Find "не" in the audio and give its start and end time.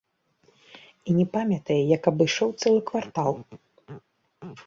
1.17-1.25